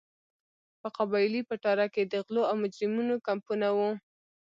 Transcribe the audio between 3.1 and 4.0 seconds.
کمپونه وو.